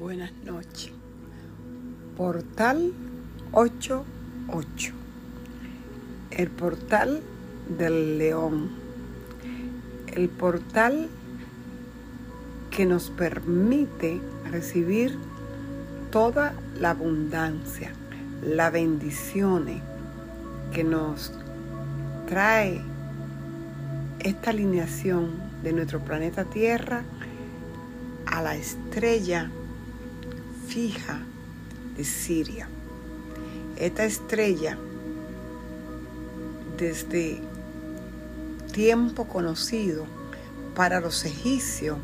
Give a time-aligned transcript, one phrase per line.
[0.00, 0.90] Buenas noches.
[2.16, 2.94] Portal
[3.52, 4.92] 88.
[6.30, 7.20] El portal
[7.76, 8.70] del león.
[10.06, 11.10] El portal
[12.70, 14.18] que nos permite
[14.50, 15.18] recibir
[16.10, 17.92] toda la abundancia,
[18.42, 19.82] las bendiciones
[20.72, 21.34] que nos
[22.26, 22.80] trae
[24.20, 25.32] esta alineación
[25.62, 27.02] de nuestro planeta Tierra
[28.24, 29.50] a la estrella
[30.72, 31.20] fija
[31.96, 32.66] de Siria.
[33.76, 34.78] Esta estrella,
[36.78, 37.40] desde
[38.72, 40.06] tiempo conocido
[40.74, 41.98] para los egipcios,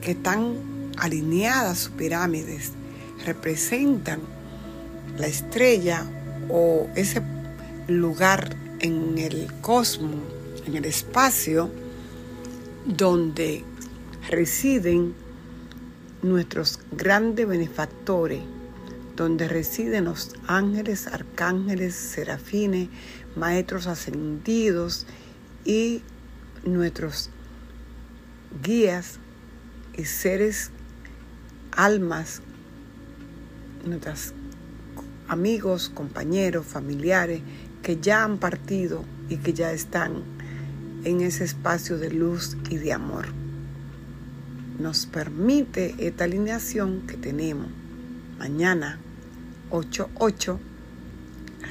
[0.00, 0.56] que están
[0.96, 2.72] alineadas sus pirámides,
[3.24, 4.20] representan
[5.16, 6.04] la estrella
[6.48, 7.22] o ese
[7.86, 10.20] lugar en el cosmos,
[10.66, 11.70] en el espacio,
[12.84, 13.64] donde
[14.28, 15.14] residen
[16.22, 18.42] nuestros grandes benefactores,
[19.16, 22.88] donde residen los ángeles, arcángeles, serafines,
[23.34, 25.06] maestros ascendidos
[25.64, 26.02] y
[26.64, 27.30] nuestros
[28.62, 29.18] guías
[29.96, 30.70] y seres,
[31.72, 32.42] almas,
[33.86, 34.34] nuestros
[35.28, 37.40] amigos, compañeros, familiares
[37.82, 40.22] que ya han partido y que ya están
[41.04, 43.45] en ese espacio de luz y de amor
[44.78, 47.68] nos permite esta alineación que tenemos
[48.38, 48.98] mañana
[49.70, 50.58] 8-8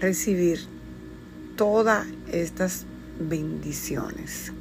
[0.01, 0.59] recibir
[1.55, 2.85] todas estas
[3.19, 4.51] bendiciones.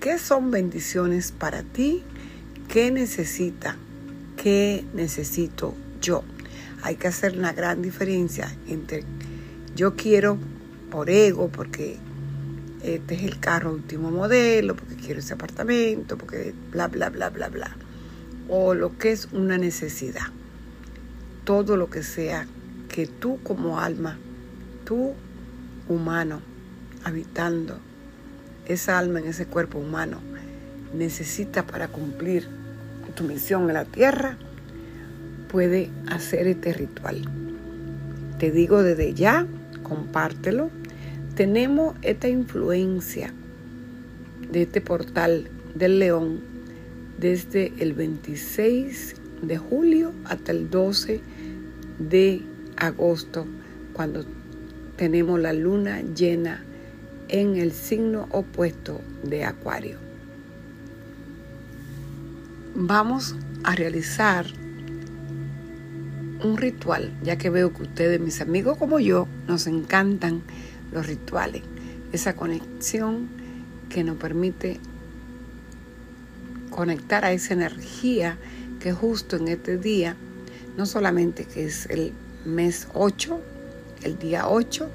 [0.00, 2.02] ¿Qué son bendiciones para ti?
[2.68, 3.76] ¿Qué necesita?
[4.36, 6.24] ¿Qué necesito yo?
[6.82, 9.04] Hay que hacer una gran diferencia entre
[9.74, 10.38] yo quiero
[10.90, 11.96] por ego, porque
[12.84, 17.48] este es el carro último modelo, porque quiero ese apartamento, porque bla, bla, bla, bla,
[17.48, 17.76] bla.
[18.48, 20.26] O lo que es una necesidad.
[21.44, 22.46] Todo lo que sea
[22.88, 24.18] que tú como alma,
[24.84, 25.14] tú
[25.88, 26.40] humano,
[27.04, 27.78] habitando
[28.66, 30.20] esa alma en ese cuerpo humano,
[30.94, 32.48] necesita para cumplir
[33.14, 34.36] tu misión en la tierra,
[35.48, 37.22] puede hacer este ritual.
[38.38, 39.46] Te digo desde ya,
[39.82, 40.70] compártelo
[41.34, 43.32] tenemos esta influencia
[44.50, 46.40] de este portal del león
[47.18, 51.20] desde el 26 de julio hasta el 12
[51.98, 52.42] de
[52.76, 53.46] agosto,
[53.92, 54.24] cuando
[54.96, 56.64] tenemos la luna llena
[57.28, 59.98] en el signo opuesto de Acuario.
[62.76, 63.34] Vamos
[63.64, 64.46] a realizar
[66.44, 70.42] un ritual, ya que veo que ustedes, mis amigos como yo, nos encantan
[70.92, 71.62] los rituales,
[72.12, 73.28] esa conexión
[73.88, 74.80] que nos permite
[76.70, 78.36] conectar a esa energía
[78.80, 80.16] que justo en este día,
[80.76, 82.12] no solamente que es el
[82.44, 83.40] mes 8,
[84.02, 84.90] el día 8,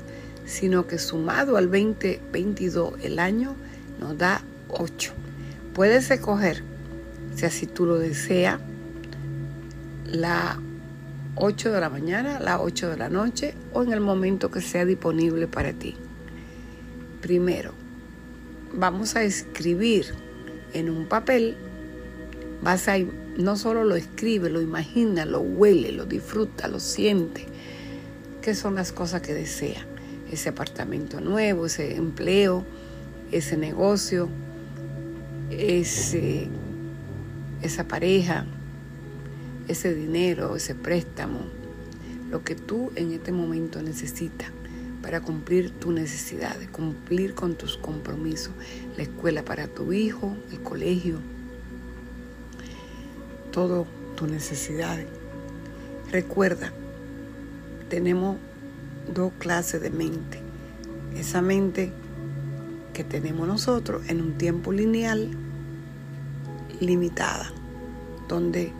[0.46, 3.56] sino que sumado al 2022 el año
[4.00, 5.14] nos da 8.
[5.74, 6.64] Puedes escoger,
[7.36, 8.60] si así tú lo deseas,
[10.06, 10.60] la
[11.40, 14.86] 8 de la mañana, las 8 de la noche o en el momento que sea
[14.86, 15.96] disponible para ti.
[17.22, 17.74] Primero,
[18.74, 20.14] vamos a escribir
[20.74, 21.56] en un papel,
[22.62, 22.98] vas a
[23.38, 27.46] no solo lo escribe, lo imagina, lo huele, lo disfruta, lo siente,
[28.42, 29.86] qué son las cosas que desea.
[30.30, 32.66] Ese apartamento nuevo, ese empleo,
[33.32, 34.30] ese negocio,
[35.50, 36.50] ese,
[37.62, 38.46] esa pareja,
[39.70, 41.42] ese dinero, ese préstamo,
[42.32, 44.52] lo que tú en este momento necesitas
[45.02, 48.52] para cumplir tus necesidades, cumplir con tus compromisos,
[48.98, 51.20] la escuela para tu hijo, el colegio,
[53.52, 53.86] todo
[54.16, 55.06] tus necesidades.
[56.12, 56.74] Recuerda,
[57.90, 58.38] tenemos
[59.14, 60.40] dos clases de mente.
[61.16, 61.92] Esa mente
[62.94, 65.30] que tenemos nosotros en un tiempo lineal
[66.80, 67.52] limitada,
[68.28, 68.72] donde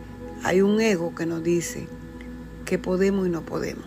[0.42, 1.86] hay un ego que nos dice
[2.64, 3.84] que podemos y no podemos.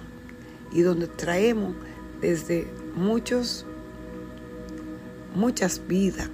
[0.72, 1.76] Y donde traemos
[2.22, 3.66] desde muchos,
[5.36, 6.30] muchas vidas,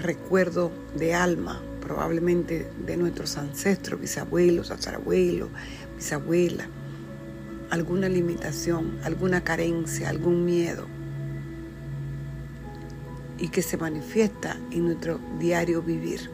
[0.00, 5.50] recuerdo de alma, probablemente de nuestros ancestros, bisabuelos, tatarabuelos,
[5.96, 6.68] bisabuelas,
[7.70, 10.86] alguna limitación, alguna carencia, algún miedo,
[13.38, 16.30] y que se manifiesta en nuestro diario vivir.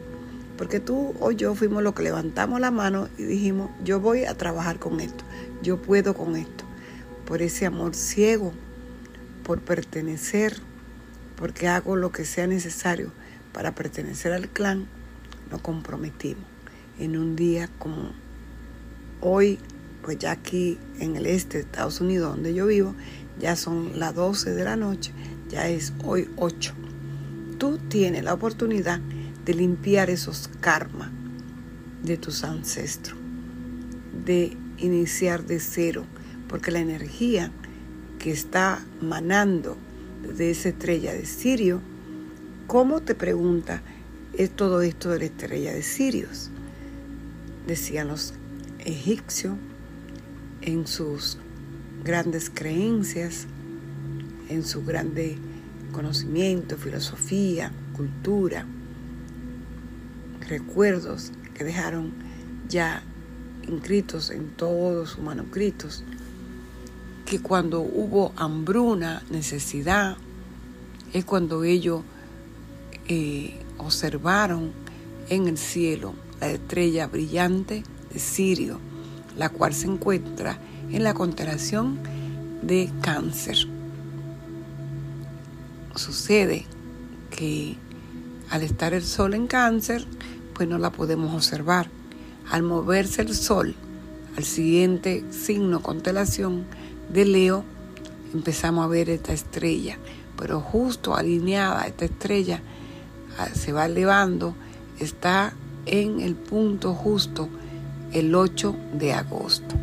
[0.57, 4.35] Porque tú o yo fuimos los que levantamos la mano y dijimos, yo voy a
[4.35, 5.23] trabajar con esto,
[5.61, 6.65] yo puedo con esto.
[7.25, 8.51] Por ese amor ciego,
[9.43, 10.57] por pertenecer,
[11.35, 13.11] porque hago lo que sea necesario
[13.53, 14.87] para pertenecer al clan,
[15.49, 16.43] nos comprometimos.
[16.99, 18.11] En un día como
[19.21, 19.59] hoy,
[20.03, 22.95] pues ya aquí en el este de Estados Unidos, donde yo vivo,
[23.39, 25.11] ya son las 12 de la noche,
[25.49, 26.73] ya es hoy 8.
[27.57, 28.99] Tú tienes la oportunidad
[29.45, 31.09] de limpiar esos karmas
[32.03, 33.17] de tus ancestros,
[34.25, 36.05] de iniciar de cero,
[36.47, 37.51] porque la energía
[38.19, 39.77] que está manando
[40.37, 41.81] de esa estrella de Sirio,
[42.67, 43.81] ¿cómo te pregunta
[44.33, 46.49] es todo esto de la estrella de Sirios?
[47.67, 48.33] Decían los
[48.79, 49.55] egipcios
[50.61, 51.37] en sus
[52.03, 53.47] grandes creencias,
[54.49, 55.37] en su grande
[55.91, 58.65] conocimiento, filosofía, cultura,
[60.51, 62.11] recuerdos que dejaron
[62.67, 63.03] ya
[63.67, 66.03] inscritos en todos sus manuscritos,
[67.25, 70.17] que cuando hubo hambruna, necesidad,
[71.13, 72.01] es cuando ellos
[73.07, 74.71] eh, observaron
[75.29, 78.79] en el cielo la estrella brillante de Sirio,
[79.37, 80.59] la cual se encuentra
[80.91, 81.97] en la constelación
[82.61, 83.55] de cáncer.
[85.95, 86.65] Sucede
[87.29, 87.77] que
[88.49, 90.05] al estar el sol en cáncer,
[90.61, 91.89] pues no la podemos observar.
[92.51, 93.73] Al moverse el sol
[94.37, 96.65] al siguiente signo constelación
[97.11, 97.63] de Leo,
[98.31, 99.97] empezamos a ver esta estrella,
[100.37, 102.61] pero justo alineada esta estrella
[103.39, 104.53] ah, se va elevando,
[104.99, 105.55] está
[105.87, 107.49] en el punto justo
[108.13, 109.75] el 8 de agosto.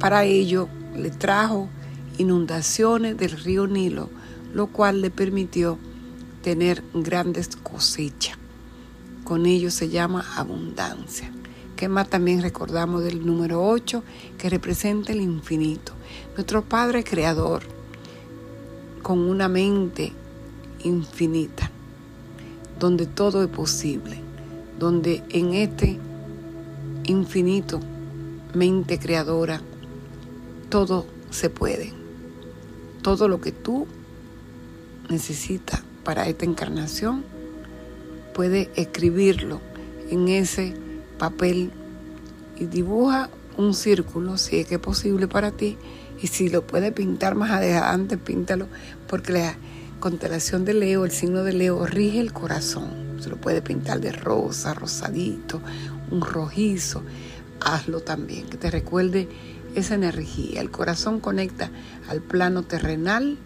[0.00, 1.68] Para ello le trajo
[2.16, 4.08] inundaciones del río Nilo,
[4.54, 5.78] lo cual le permitió
[6.40, 8.38] tener grandes cosechas.
[9.24, 11.30] Con ello se llama abundancia.
[11.76, 14.02] ¿Qué más también recordamos del número 8
[14.38, 15.92] que representa el infinito?
[16.34, 17.62] Nuestro Padre Creador,
[19.02, 20.12] con una mente
[20.84, 21.70] infinita,
[22.78, 24.20] donde todo es posible,
[24.78, 25.98] donde en este
[27.04, 27.80] infinito
[28.54, 29.60] mente creadora
[30.68, 31.92] todo se puede.
[33.02, 33.86] Todo lo que tú
[35.08, 37.24] necesitas para esta encarnación,
[38.32, 39.60] puedes escribirlo
[40.10, 40.74] en ese
[41.18, 41.70] papel
[42.58, 45.76] y dibuja un círculo si es que es posible para ti
[46.20, 48.68] y si lo puedes pintar más adelante, píntalo
[49.08, 49.56] porque la
[49.98, 53.20] constelación de Leo, el signo de Leo rige el corazón.
[53.20, 55.60] Se lo puede pintar de rosa, rosadito,
[56.10, 57.02] un rojizo.
[57.60, 59.28] Hazlo también, que te recuerde
[59.74, 60.60] esa energía.
[60.60, 61.70] El corazón conecta
[62.08, 63.38] al plano terrenal,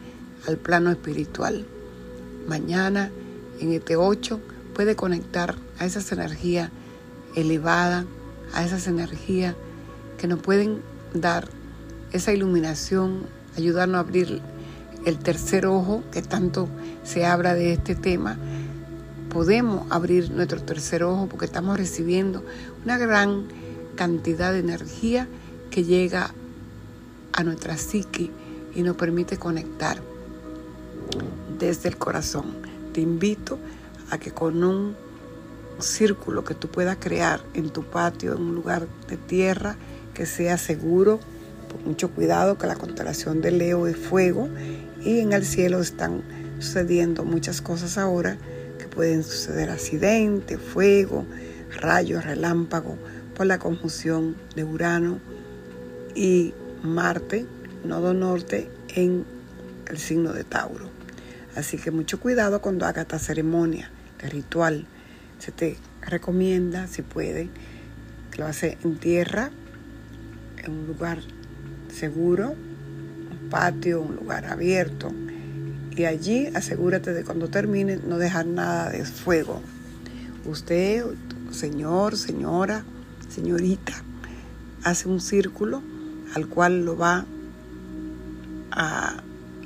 [0.46, 1.66] al plano espiritual.
[2.46, 3.10] Mañana,
[3.60, 4.40] en este 8,
[4.76, 6.70] puede conectar a esas energías
[7.34, 8.04] elevadas,
[8.52, 9.54] a esas energías
[10.18, 10.82] que nos pueden
[11.14, 11.48] dar
[12.12, 13.22] esa iluminación,
[13.56, 14.42] ayudarnos a abrir
[15.06, 16.68] el tercer ojo, que tanto
[17.04, 18.36] se habla de este tema.
[19.30, 22.44] Podemos abrir nuestro tercer ojo porque estamos recibiendo
[22.84, 23.46] una gran
[23.94, 25.26] cantidad de energía
[25.70, 26.34] que llega
[27.32, 28.30] a nuestra psique
[28.74, 30.02] y nos permite conectar
[31.58, 32.56] desde el corazón.
[32.92, 33.58] Te invito
[34.10, 34.96] a que con un
[35.78, 39.76] círculo que tú puedas crear en tu patio, en un lugar de tierra
[40.14, 41.20] que sea seguro,
[41.70, 44.48] con mucho cuidado que la constelación de Leo es fuego
[45.02, 46.22] y en el cielo están
[46.58, 48.38] sucediendo muchas cosas ahora
[48.78, 51.26] que pueden suceder accidentes, fuego,
[51.80, 52.96] rayos, relámpagos
[53.34, 55.20] por la conjunción de Urano
[56.14, 57.46] y Marte,
[57.84, 59.24] nodo norte, en
[59.88, 60.88] el signo de Tauro.
[61.54, 63.90] Así que mucho cuidado cuando haga esta ceremonia,
[64.26, 64.86] ritual.
[65.38, 67.48] Se te recomienda, si puede,
[68.30, 69.50] que lo hace en tierra,
[70.64, 71.18] en un lugar
[71.92, 75.12] seguro, un patio, un lugar abierto.
[75.96, 79.62] Y allí asegúrate de cuando termine no dejar nada de fuego.
[80.44, 81.04] Usted,
[81.50, 82.84] señor, señora,
[83.28, 83.94] señorita,
[84.84, 85.82] hace un círculo
[86.34, 87.24] al cual lo va
[88.70, 89.22] a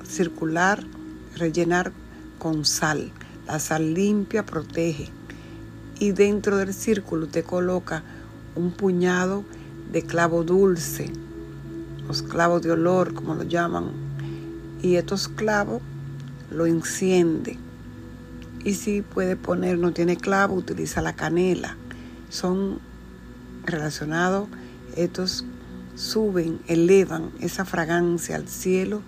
[0.06, 0.84] circular,
[1.36, 1.92] rellenar
[2.38, 3.12] con sal.
[3.50, 5.08] La sal limpia protege.
[5.98, 8.04] Y dentro del círculo te coloca
[8.54, 9.42] un puñado
[9.90, 11.10] de clavo dulce,
[12.06, 13.90] los clavos de olor, como lo llaman.
[14.82, 15.82] Y estos clavos
[16.52, 17.58] lo enciende.
[18.62, 21.76] Y si puede poner, no tiene clavo, utiliza la canela.
[22.28, 22.78] Son
[23.64, 24.46] relacionados
[24.94, 25.44] estos
[25.96, 29.02] suben, elevan esa fragancia al cielo,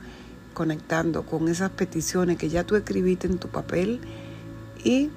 [0.53, 4.01] conectando con esas peticiones que ya tú escribiste en tu papel
[4.85, 5.11] y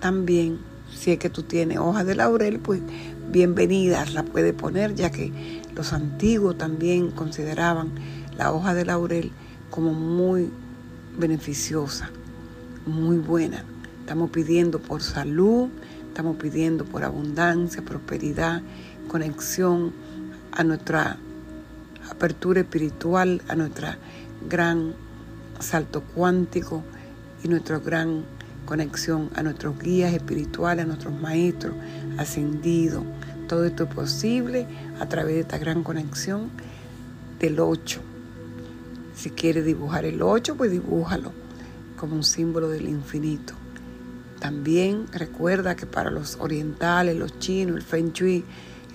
[0.00, 0.58] también
[0.94, 2.80] si es que tú tienes hojas de laurel, pues
[3.30, 5.32] bienvenidas la puedes poner, ya que
[5.74, 7.90] los antiguos también consideraban
[8.36, 9.32] la hoja de laurel
[9.70, 10.50] como muy
[11.18, 12.10] beneficiosa,
[12.86, 13.64] muy buena.
[14.00, 15.68] Estamos pidiendo por salud,
[16.14, 18.62] Estamos pidiendo por abundancia, prosperidad,
[19.08, 19.92] conexión
[20.52, 21.16] a nuestra
[22.08, 23.98] apertura espiritual, a nuestra
[24.48, 24.94] gran
[25.58, 26.84] salto cuántico
[27.42, 28.26] y nuestra gran
[28.64, 31.74] conexión a nuestros guías espirituales, a nuestros maestros
[32.18, 33.04] ascendidos.
[33.48, 34.66] Todo esto es posible
[35.00, 36.50] a través de esta gran conexión
[37.38, 38.00] del 8.
[39.14, 41.32] Si quieres dibujar el 8, pues dibújalo
[41.96, 43.54] como un símbolo del infinito.
[44.40, 48.44] También recuerda que para los orientales, los chinos, el Feng Shui,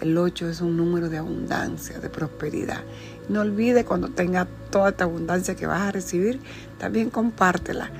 [0.02, 2.84] el 8 es un número de abundancia, de prosperidad.
[3.30, 6.40] No olvides cuando tengas toda esta abundancia que vas a recibir,
[6.78, 7.92] también compártela.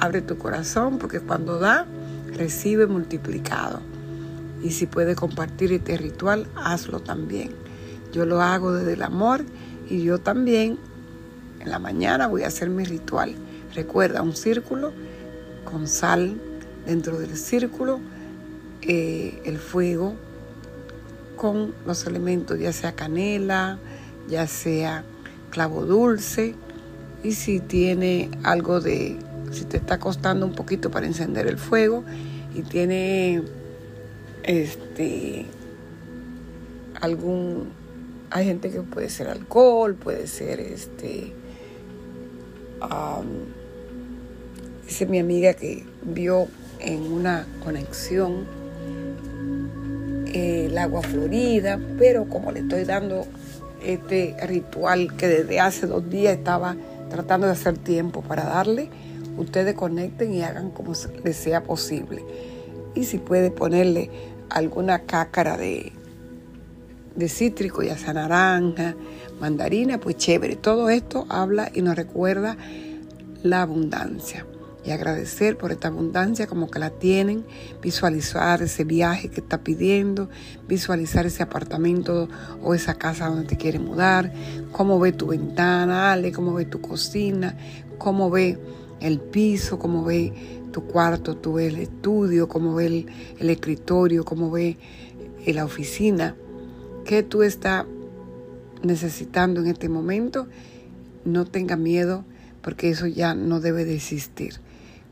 [0.00, 1.86] Abre tu corazón porque cuando da,
[2.36, 3.80] recibe multiplicado.
[4.62, 7.50] Y si puedes compartir este ritual, hazlo también.
[8.12, 9.44] Yo lo hago desde el amor
[9.88, 10.78] y yo también
[11.60, 13.34] en la mañana voy a hacer mi ritual.
[13.74, 14.92] Recuerda un círculo
[15.64, 16.40] con sal
[16.86, 18.00] dentro del círculo,
[18.82, 20.14] eh, el fuego
[21.36, 23.78] con los elementos, ya sea canela,
[24.28, 25.04] ya sea
[25.50, 26.54] clavo dulce,
[27.22, 29.18] y si tiene algo de,
[29.52, 32.04] si te está costando un poquito para encender el fuego
[32.54, 33.42] y tiene
[34.42, 35.46] este
[37.00, 37.68] algún
[38.30, 41.32] hay gente que puede ser alcohol, puede ser este
[44.86, 46.48] dice mi amiga que vio
[46.80, 48.46] en una conexión
[50.32, 53.26] el agua florida, pero como le estoy dando
[53.84, 56.76] este ritual que desde hace dos días estaba
[57.10, 58.90] tratando de hacer tiempo para darle,
[59.38, 60.92] ustedes conecten y hagan como
[61.24, 62.24] les sea posible.
[62.94, 64.10] Y si puede ponerle
[64.50, 65.92] alguna cácara de,
[67.16, 68.94] de cítrico, ya sea naranja,
[69.40, 70.56] mandarina, pues chévere.
[70.56, 72.56] Todo esto habla y nos recuerda
[73.42, 74.46] la abundancia
[74.84, 77.44] y agradecer por esta abundancia como que la tienen,
[77.82, 80.30] visualizar ese viaje que está pidiendo,
[80.66, 82.28] visualizar ese apartamento
[82.62, 84.32] o esa casa donde te quiere mudar,
[84.72, 87.56] cómo ve tu ventana, Ale, cómo ve tu cocina,
[87.98, 88.58] cómo ve
[89.00, 90.32] el piso, cómo ve
[90.72, 93.06] tu cuarto, tú el estudio, cómo ve el,
[93.38, 94.76] el escritorio, cómo ve
[95.44, 96.36] eh, la oficina,
[97.04, 97.86] qué tú estás
[98.82, 100.46] necesitando en este momento,
[101.24, 102.24] no tenga miedo
[102.62, 104.54] porque eso ya no debe de existir.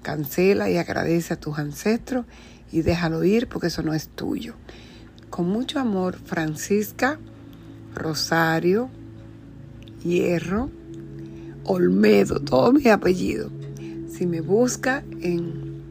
[0.03, 2.27] Cancela y agradece a tus ancestros
[2.71, 4.55] y déjalo ir porque eso no es tuyo.
[5.31, 7.19] Con mucho amor, Francisca
[7.95, 8.89] Rosario
[10.05, 10.71] Hierro
[11.65, 13.51] Olmedo, todo mi apellido.
[14.17, 15.83] Si me busca en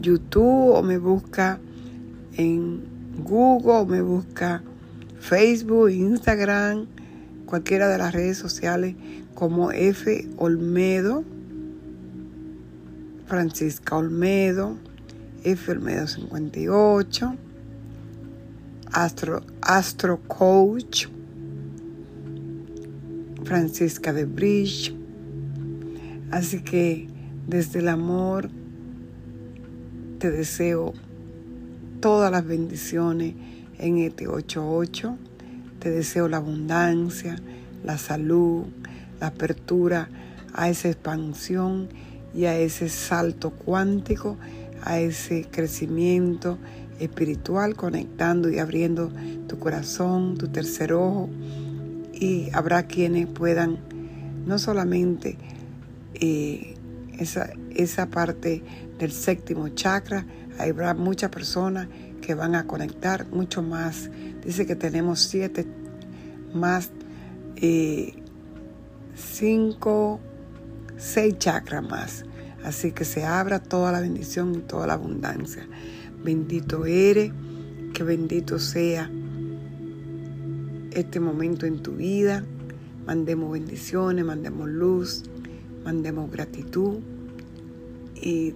[0.00, 1.58] YouTube o me busca
[2.36, 2.82] en
[3.24, 4.62] Google o me busca
[5.20, 6.86] Facebook, Instagram,
[7.46, 8.96] cualquiera de las redes sociales
[9.34, 11.24] como F Olmedo
[13.32, 14.76] Francisca Olmedo,
[15.42, 15.72] F.
[15.72, 17.34] Olmedo 58,
[18.92, 21.06] Astro, Astro Coach,
[23.42, 25.01] Francisca de Bridge.
[26.32, 27.08] Así que
[27.46, 28.48] desde el amor
[30.18, 30.94] te deseo
[32.00, 33.34] todas las bendiciones
[33.78, 35.18] en este 88.
[35.78, 37.36] Te deseo la abundancia,
[37.84, 38.64] la salud,
[39.20, 40.08] la apertura
[40.54, 41.90] a esa expansión
[42.34, 44.38] y a ese salto cuántico,
[44.84, 46.56] a ese crecimiento
[46.98, 49.12] espiritual, conectando y abriendo
[49.48, 51.28] tu corazón, tu tercer ojo.
[52.14, 53.76] Y habrá quienes puedan
[54.46, 55.36] no solamente
[56.14, 58.62] esa, esa parte
[58.98, 60.26] del séptimo chakra,
[60.58, 61.88] habrá muchas personas
[62.20, 64.10] que van a conectar mucho más.
[64.44, 65.66] Dice que tenemos siete
[66.54, 66.90] más,
[67.56, 68.14] eh,
[69.14, 70.20] cinco,
[70.96, 72.24] seis chakras más.
[72.64, 75.66] Así que se abra toda la bendición y toda la abundancia.
[76.22, 77.32] Bendito eres,
[77.92, 79.10] que bendito sea
[80.92, 82.44] este momento en tu vida.
[83.04, 85.24] Mandemos bendiciones, mandemos luz,
[85.84, 86.98] mandemos gratitud
[88.14, 88.54] y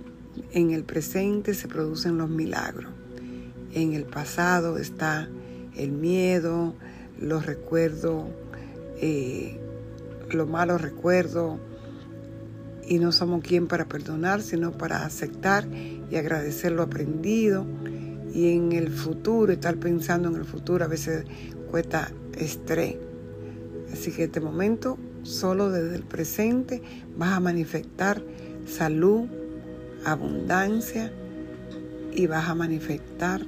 [0.53, 2.93] en el presente se producen los milagros.
[3.73, 5.29] En el pasado está
[5.77, 6.75] el miedo,
[7.21, 8.25] los recuerdos,
[9.01, 9.59] eh,
[10.31, 11.59] los malos recuerdos,
[12.89, 15.67] y no somos quien para perdonar, sino para aceptar
[16.11, 17.67] y agradecer lo aprendido.
[18.33, 21.25] Y en el futuro, estar pensando en el futuro a veces
[21.71, 22.97] cuesta estrés.
[23.93, 26.83] Así que este momento, solo desde el presente,
[27.17, 28.23] vas a manifestar
[28.67, 29.27] salud,
[30.05, 31.13] abundancia
[32.13, 33.43] y vas a manifestar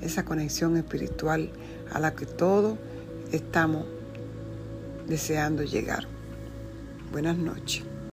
[0.00, 1.50] esa conexión espiritual
[1.92, 2.78] a la que todos
[3.32, 3.86] estamos
[5.06, 6.06] deseando llegar.
[7.12, 7.93] Buenas noches.